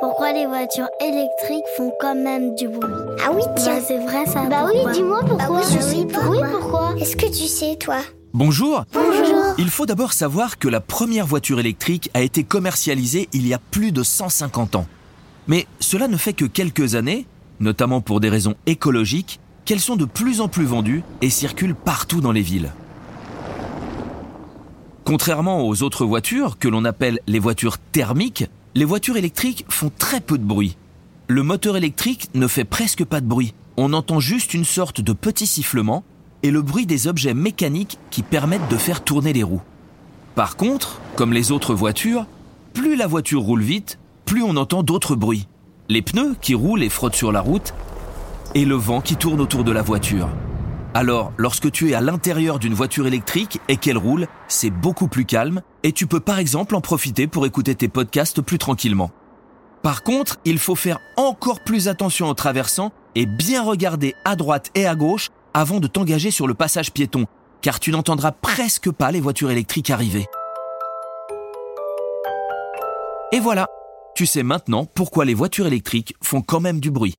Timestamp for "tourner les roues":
39.02-39.62